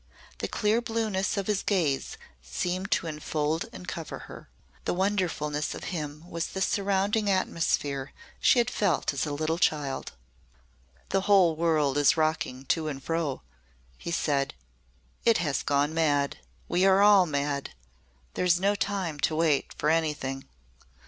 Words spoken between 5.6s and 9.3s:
of him was the surrounding atmosphere she had felt as